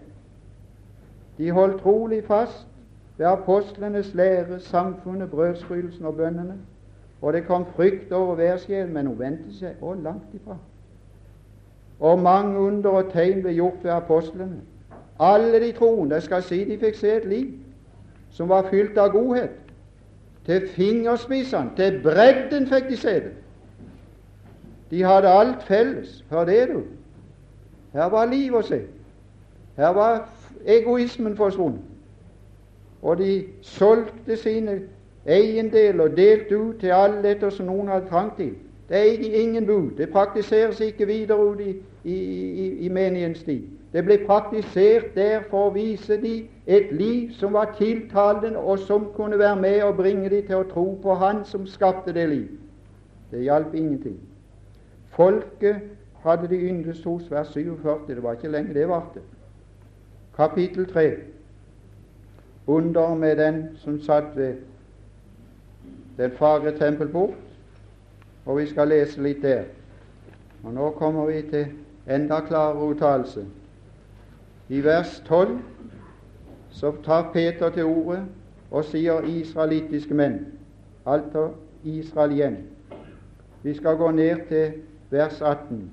[1.37, 2.67] De holdt trolig fast
[3.17, 6.57] ved apostlenes lære, samfunnet, brødsbrytelsen og bønnene.
[7.21, 10.57] Og det kom frykt over hver sjel, men hun vendte seg og langt ifra.
[11.99, 14.61] Og mange under og tegn ble gjort ved apostlene.
[15.19, 17.51] Alle de troende, skal si de fikk se et liv
[18.32, 19.49] som var fylt av godhet.
[20.45, 23.34] Til fingerspissene, til bredden fikk de se det.
[24.91, 26.23] De hadde alt felles.
[26.29, 26.82] Hør det, du.
[27.93, 28.82] Her var liv å se.
[29.77, 30.25] Her var
[30.65, 31.82] egoismen forsvunnet.
[33.01, 34.82] Og de solgte sine
[35.25, 38.53] eiendeler og delte ut til alle etter som noen hadde trang til.
[38.89, 39.95] Det er ingen bud.
[39.97, 43.63] Det praktiseres ikke videre ut i, i, i, i menighetens tid.
[43.93, 49.09] Det ble praktisert der for å vise dem et liv som var tiltalende, og som
[49.15, 52.47] kunne være med og bringe dem til å tro på Han som skapte det liv.
[53.31, 54.19] Det hjalp ingenting.
[55.11, 55.81] Folket
[56.23, 58.07] hadde de yndes hos, vers 47.
[58.07, 59.19] Det var ikke lenge det varte.
[60.35, 61.11] Kapittel 3.
[62.67, 64.55] Under med den som satt ved
[66.17, 67.35] den fagre tempelport,
[68.45, 69.63] og vi skal lese litt der.
[70.63, 71.65] Og Nå kommer vi til
[72.07, 73.45] enda klarere uttalelse.
[74.72, 75.59] I vers 12
[76.69, 78.22] så tar Peter til ordet
[78.72, 80.38] og sier israelittiske menn,
[81.05, 81.49] altså
[81.84, 82.55] Israel igjen.
[83.63, 84.72] Vi skal gå ned til
[85.11, 85.84] vers 18.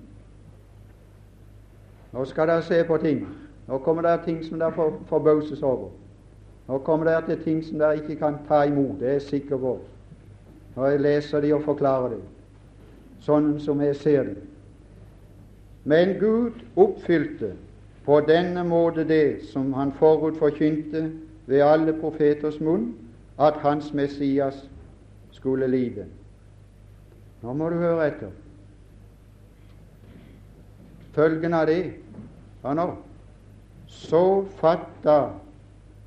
[2.12, 3.26] Nå skal dere se på ting.
[3.66, 5.90] Nå kommer det ting som dere forbauses over.
[6.68, 9.00] Nå kommer det til ting som dere ikke kan ta imot.
[9.00, 9.78] Det er jeg sikker på.
[10.76, 12.24] Når jeg leser de og forklarer det,
[13.26, 14.36] sånn som jeg ser det.
[15.84, 17.56] Men Gud oppfylte
[18.08, 21.10] på denne måte det som han forut forkynte
[21.46, 22.94] ved alle profeters munn,
[23.38, 24.62] at hans Messias
[25.36, 26.06] skulle lide.
[27.42, 28.32] Nå må du høre etter.
[31.12, 31.82] Følgen av det
[32.64, 32.88] ja nå
[33.92, 34.24] så
[34.56, 35.18] fatta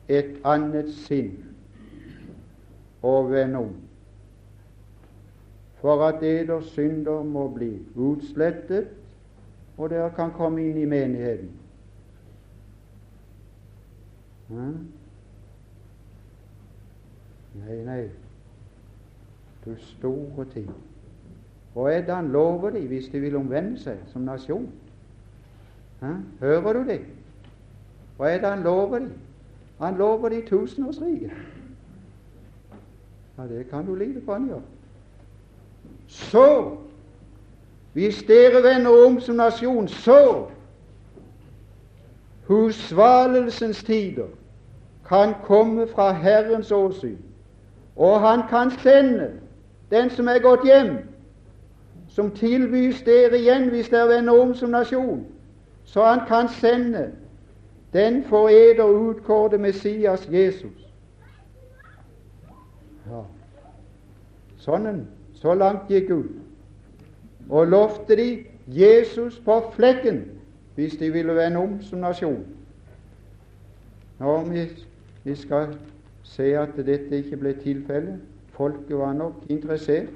[0.10, 1.32] et annet sinn
[3.06, 3.72] og vende om,
[5.86, 8.90] for at eders synder må bli utslettet,
[9.78, 11.61] og dere kan komme inn i menigheten.
[17.54, 18.10] Nei, nei,
[19.66, 20.72] du store ting.
[21.76, 24.68] Og er det han lover dem hvis de vil omvende seg som nasjon?
[26.02, 26.14] Hæ?
[26.40, 27.02] Hører du det?
[28.18, 29.12] Og det han lover dem?
[29.80, 31.32] Han lover dem tusenårsriket.
[33.38, 34.62] Ja, det kan du lide på han gjør.
[36.08, 36.78] Så,
[37.94, 40.50] hvis dere vender om som nasjon, så
[42.48, 44.28] husvalelsens tider
[45.12, 47.18] kan komme fra Herrens åsyn,
[47.96, 49.32] og Han kan sende
[49.92, 50.98] den som er gått hjem,
[52.08, 55.26] som tilbys dere igjen hvis dere vender om som nasjon,
[55.84, 57.10] så Han kan sende
[57.94, 60.88] den for eder utkårede Messias Jesus.
[63.12, 63.26] Ja.
[64.62, 66.30] Sånn, så langt gikk Gud.
[67.50, 68.30] Og lovte de
[68.72, 70.24] Jesus på flekken
[70.78, 72.46] hvis de ville vende om som nasjon.
[74.22, 74.70] Nå, vi
[75.24, 75.78] vi skal
[76.24, 78.20] se at dette ikke ble tilfellet.
[78.50, 80.10] Folket var nok interessert.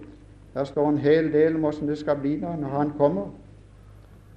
[0.53, 3.27] Der står en hel del om hvordan det skal bli da når Han kommer.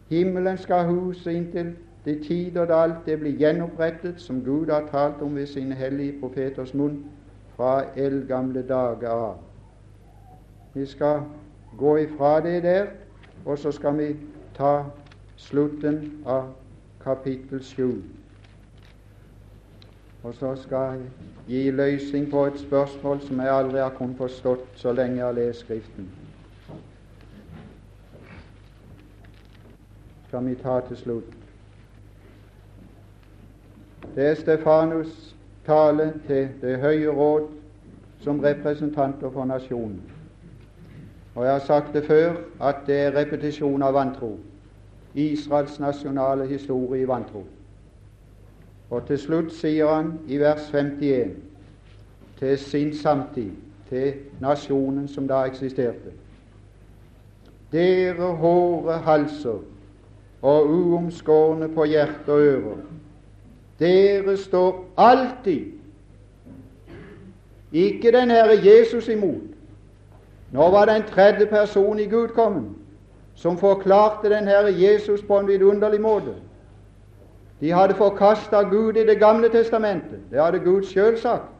[0.08, 5.22] Himmelen skal huse inntil de tider da alt det blir gjenopprettet, som Gud har talt
[5.22, 7.04] om ved sine hellige profeters munn
[7.56, 9.36] fra eldgamle dager av.
[10.74, 11.20] Vi skal
[11.78, 12.86] gå ifra det der,
[13.44, 14.16] og så skal vi
[14.54, 14.84] ta
[15.36, 16.54] slutten av
[17.04, 18.17] kapittel 7.
[20.22, 21.00] Og så skal jeg
[21.46, 25.32] gi løsning på et spørsmål som jeg aldri har kunnet forstått så lenge jeg har
[25.32, 26.10] lest Skriften.
[30.28, 31.34] Skal vi ta til slutt.
[34.14, 35.34] Det er Stefanus'
[35.66, 37.48] tale til Det høye råd
[38.20, 40.02] som representanter for nasjonen.
[41.34, 44.38] Og jeg har sagt det før at det er repetisjon av vantro.
[45.14, 47.44] Israels nasjonale historie i vantro.
[48.90, 51.34] Og til slutt sier han i vers 51
[52.38, 53.50] til sin samtid,
[53.88, 56.12] til nasjonen som da eksisterte
[57.72, 59.58] Dere hårde halser
[60.42, 62.78] og uomskårne på hjerte og ører,
[63.78, 65.66] dere står alltid
[67.72, 69.44] ikke den Herre Jesus imot.
[70.52, 72.70] Nå var det en tredje person i Gud kommet,
[73.34, 76.34] som forklarte den Herre Jesus på en vidunderlig måte.
[77.60, 80.20] De hadde forkasta Gud i Det gamle testamentet.
[80.30, 81.50] Det hadde Gud sjøl sagt.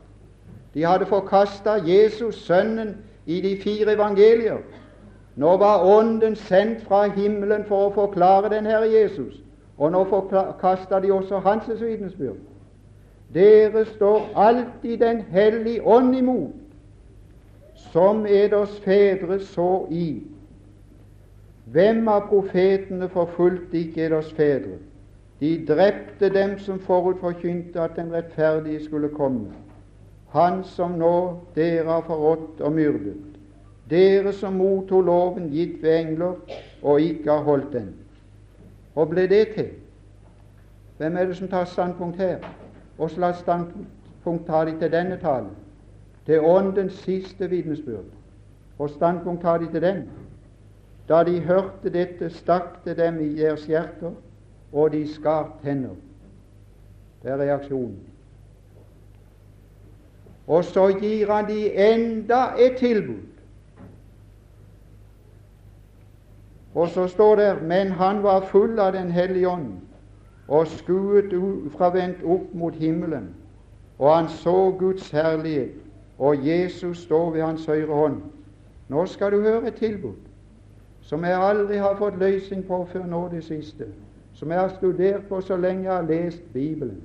[0.75, 2.97] De hadde forkasta Jesus, Sønnen,
[3.27, 4.59] i de fire evangelier.
[5.37, 9.37] Nå var Ånden sendt fra himmelen for å forklare den Herre Jesus,
[9.79, 12.41] og nå forkasta de også hans vitnesbyrd.
[13.35, 16.55] Dere står alltid Den hellige ånd imot,
[17.93, 20.23] som eders fedre så i.
[21.65, 24.81] Hvem av profetene forfulgte ikke eders fedre?
[25.41, 29.53] De drepte dem som forut forkynte at den rettferdige skulle komme.
[30.29, 33.17] han som nå dere har forrådt og myrdet,
[33.91, 36.35] dere som mottok loven gitt ved engler
[36.83, 37.95] og ikke har holdt den.
[38.95, 39.71] Og ble det til?
[40.99, 42.39] Hvem er det som tar standpunkt her?
[42.99, 45.55] Og slags standpunkt tar de til denne talen?
[46.27, 48.05] Til Åndens siste vitnesbyrd.
[48.79, 50.03] Og standpunkt tar de til den?
[51.09, 54.13] Da de hørte dette, stakk det dem i deres hjerter,
[54.73, 55.97] og de skar tenner.
[57.23, 57.99] Det er reaksjonen.
[60.47, 63.27] Og så gir han de enda et tilbud.
[66.75, 69.73] Og så står det men han var full av Den hellige ånd
[70.49, 73.35] og skuet ufravendt opp mot himmelen,
[73.99, 75.75] og han så Guds herlighet
[76.19, 78.23] og Jesus står ved hans høyre hånd.
[78.89, 80.15] Nå skal du høre et tilbud
[81.03, 83.87] som jeg aldri har fått løsning på før nå det siste,
[84.39, 87.03] som jeg har studert på så lenge jeg har lest Bibelen.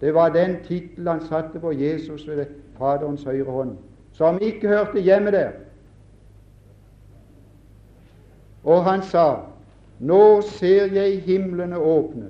[0.00, 2.46] Det var den tittelen han satte på Jesus ved
[2.78, 3.76] Faderens høyre hånd,
[4.12, 5.50] som ikke hørte hjemme der.
[8.64, 9.36] Og han sa,
[9.98, 12.28] Nå ser jeg himlene åpne,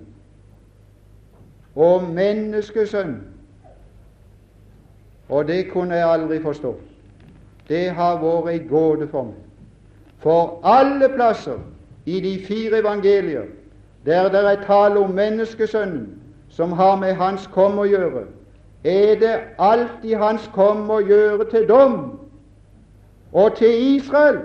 [1.74, 3.18] og menneskesønn
[5.28, 6.72] Og det kunne jeg aldri forstå.
[7.68, 9.42] Det har vært ei gåte for meg.
[10.24, 11.58] For alle plasser
[12.06, 13.44] i de fire evangelier
[14.08, 18.24] der det er tale om menneskesønnen som har med Hans kom å gjøre,
[18.84, 21.98] er det alltid Hans kom å gjøre til dom
[23.32, 24.38] og til Israel.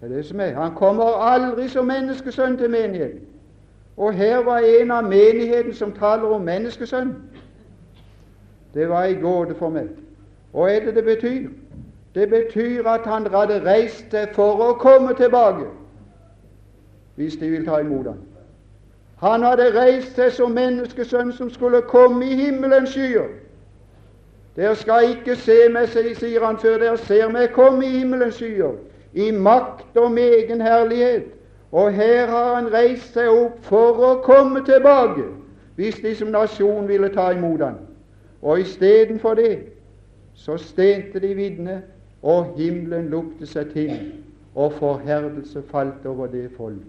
[0.00, 0.54] Det er det som er.
[0.54, 3.20] Han kommer aldri som menneskesønn til menigheten.
[3.96, 7.14] Og her var en av menigheten som taler om menneskesønn.
[8.74, 9.88] Det var en gåte for meg.
[10.52, 11.48] Og er det det betyr?
[12.14, 15.68] Det betyr at han hadde reist for å komme tilbake,
[17.14, 18.18] hvis de vil ta imot ham.
[19.20, 23.28] Han hadde reist seg som menneskesønn som skulle komme i himmelens skyer.
[24.56, 28.78] Dere skal ikke se meg, sier han, før dere ser meg komme i himmelens skyer,
[29.12, 31.28] i makt og med egen herlighet.
[31.72, 35.28] Og her har han reist seg opp for å komme tilbake,
[35.76, 37.76] hvis de som nasjon ville ta imot ham.
[38.42, 39.52] Og istedenfor det
[40.34, 41.82] så stente de vitne,
[42.22, 43.92] og himmelen lukte seg til,
[44.54, 46.82] og forherdelse falt over det folk,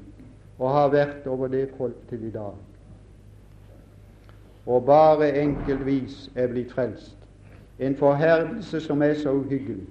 [0.60, 2.54] og har vært over det folk til i dag.
[4.66, 7.18] Og bare enkeltvis er blitt frelst.
[7.80, 9.88] En forherdelse som er så uhyggelig,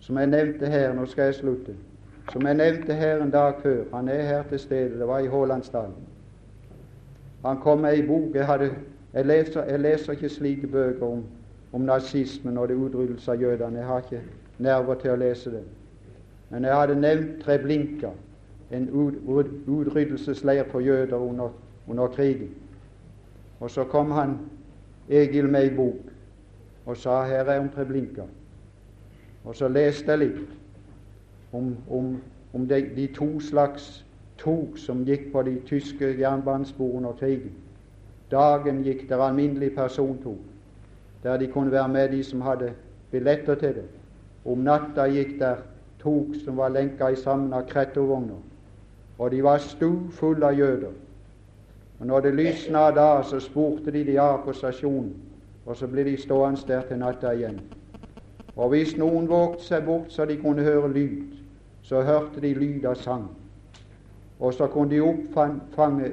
[0.00, 1.76] som jeg nevnte her Nå skal jeg slutte
[2.32, 3.84] som jeg nevnte her en dag før.
[3.94, 4.98] Han er her til stede.
[4.98, 5.94] Det var i Hålandsdalen.
[7.44, 8.34] Han kom med ei bok.
[8.34, 8.70] Jeg, hadde,
[9.14, 11.24] jeg, leser, jeg, leser, ikke slike bøker om,
[11.72, 13.78] om nazismen og det utryddelse av jødene.
[13.78, 14.22] Jeg har ikke
[14.58, 15.64] nerver til å lese det.
[16.50, 18.12] Men jeg hadde nevnt Treblinka,
[18.72, 18.88] en
[19.66, 21.48] utryddelsesleir for jøder under,
[21.88, 22.50] under krigen.
[23.60, 24.38] Og så kom han
[25.08, 26.12] Egil med ei bok
[26.86, 28.22] og sa her er om Treblinka.
[29.44, 32.16] Og så leste jeg litt om, om,
[32.54, 34.04] om de, de, to slags
[34.38, 37.52] tog som gikk på de tyske jernbanesporene under krigen.
[38.30, 40.38] Dagen gikk der alminnelig persontog,
[41.22, 42.72] der de kunne være med de som hadde
[43.10, 43.88] billetter til det.
[44.44, 45.62] Om natta gikk der
[46.02, 48.40] tog som var lenka i sammen av krettovogner,
[49.22, 50.90] og de var stufulle av jøder.
[52.00, 55.12] Og Når det lysna da, så spurte de de av på stasjonen,
[55.66, 57.60] og så ble de stående der til natta igjen.
[58.56, 61.36] Og hvis noen vågte seg bort så de kunne høre lyd,
[61.82, 63.28] så hørte de lyd av sang.
[64.40, 66.10] Og så kunne de oppfange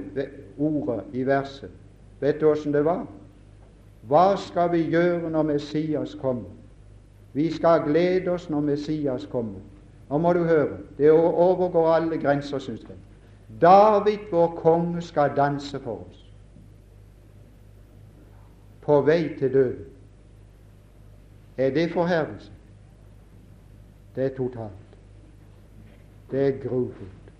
[0.57, 1.71] ordet i verset.
[2.21, 3.07] Vet du åssen det var?
[4.05, 6.53] Hva skal vi gjøre når Messias kommer?
[7.33, 9.65] Vi skal glede oss når Messias kommer.
[10.09, 10.77] Nå må du høre.
[10.97, 12.97] Det overgår alle grenser, syns jeg.
[13.61, 16.25] David, vår konge, skal danse for oss.
[18.81, 19.85] På vei til døden.
[21.57, 22.51] Er det forherdelse?
[24.15, 24.97] Det er totalt.
[26.31, 27.31] Det er grufullt.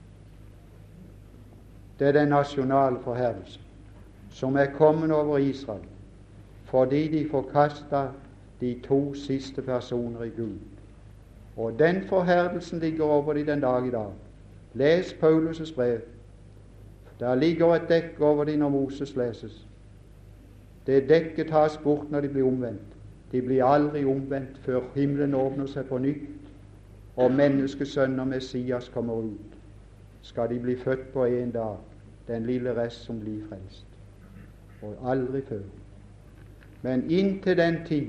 [2.00, 3.60] Det er den nasjonale forherdelse
[4.30, 5.86] som er kommet over Israel
[6.70, 8.08] fordi de forkasta
[8.62, 10.60] de to siste personer i Gud.
[11.60, 14.12] Og den forherdelsen ligger over de den dag i dag.
[14.74, 16.00] Les Paulus' brev.
[17.20, 19.68] Der ligger et dekk over de når Moses leses.
[20.88, 22.96] Det dekket tas bort når de blir omvendt.
[23.32, 26.40] De blir aldri omvendt før himmelen åpner seg på nytt
[27.20, 29.56] og menneskesønnen Messias kommer ut,
[30.22, 31.76] skal de bli født på en dag,
[32.28, 33.86] den lille rest som blir frelst.
[34.82, 35.66] Og aldri før.
[36.82, 38.06] Men inntil den tid,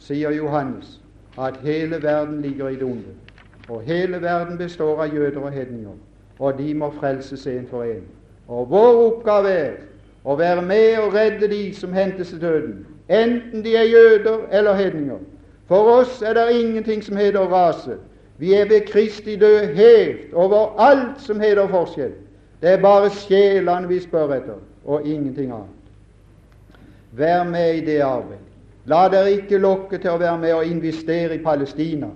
[0.00, 1.02] sier Johannes,
[1.38, 3.14] at hele verden ligger i det onde.
[3.68, 5.92] Og hele verden består av jøder og hedninger,
[6.38, 8.02] og de må frelses en for en.
[8.48, 9.72] Og vår oppgave er
[10.24, 14.74] å være med og redde de som hentes til døden, enten de er jøder eller
[14.74, 15.18] hedninger.
[15.66, 17.98] For oss er det ingenting som heter rase.
[18.38, 22.12] Vi er ved Kristi død helt over alt som heter forskjell.
[22.62, 25.72] Det er bare sjelene vi spør etter, og ingenting annet.
[27.12, 28.55] Vær med i det arbeidet.
[28.86, 32.12] La dere ikke lokke til å være med og investere i Palestina.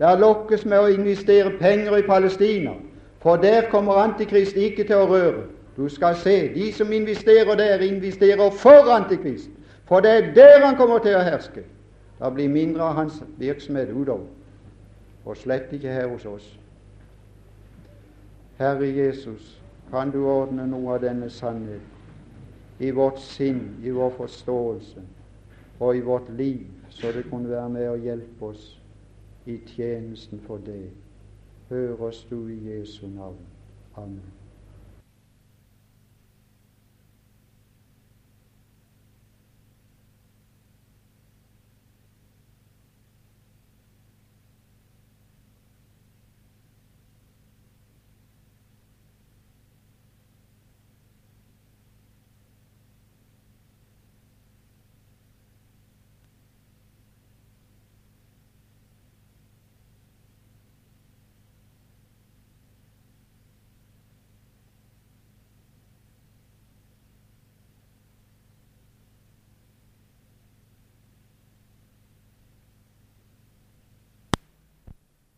[0.00, 2.74] Der lokkes med å investere penger i Palestina,
[3.20, 5.44] for der kommer Antikrist ikke til å røre.
[5.76, 9.48] Du skal se, de som investerer der, investerer for Antikrist,
[9.88, 11.64] for det er der han kommer til å herske.
[12.20, 14.26] Det blir mindre av hans virksomhet utover,
[15.24, 16.50] og slett ikke her hos oss.
[18.60, 19.56] Herre Jesus,
[19.92, 25.00] kan du ordne noe av denne sannhet i vårt sinn, i vår forståelse
[25.80, 28.66] og i vårt liv, så det kunne være med å hjelpe oss
[29.46, 30.90] i tjenesten for det.
[31.70, 33.40] Hør oss du i Jesu navn.
[33.96, 34.39] Amen.